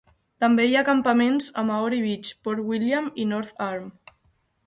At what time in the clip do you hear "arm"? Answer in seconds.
3.67-3.85